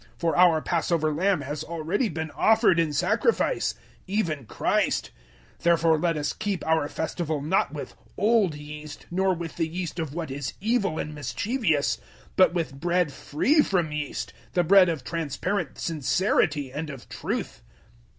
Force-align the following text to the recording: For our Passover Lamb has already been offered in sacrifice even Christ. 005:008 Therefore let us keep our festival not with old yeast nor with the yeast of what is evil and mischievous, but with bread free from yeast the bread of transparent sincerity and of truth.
For 0.17 0.35
our 0.35 0.63
Passover 0.63 1.13
Lamb 1.13 1.41
has 1.41 1.63
already 1.63 2.09
been 2.09 2.31
offered 2.31 2.79
in 2.79 2.91
sacrifice 2.91 3.75
even 4.07 4.47
Christ. 4.47 5.11
005:008 5.59 5.61
Therefore 5.61 5.99
let 5.99 6.17
us 6.17 6.33
keep 6.33 6.65
our 6.65 6.89
festival 6.89 7.39
not 7.39 7.71
with 7.71 7.95
old 8.17 8.55
yeast 8.55 9.05
nor 9.11 9.35
with 9.35 9.57
the 9.57 9.67
yeast 9.67 9.99
of 9.99 10.15
what 10.15 10.31
is 10.31 10.53
evil 10.59 10.97
and 10.97 11.13
mischievous, 11.13 11.99
but 12.35 12.51
with 12.51 12.79
bread 12.79 13.13
free 13.13 13.61
from 13.61 13.91
yeast 13.91 14.33
the 14.53 14.63
bread 14.63 14.89
of 14.89 15.03
transparent 15.03 15.77
sincerity 15.77 16.71
and 16.73 16.89
of 16.89 17.07
truth. 17.07 17.61